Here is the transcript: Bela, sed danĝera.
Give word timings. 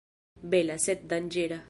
Bela, 0.53 0.79
sed 0.87 1.07
danĝera. 1.13 1.59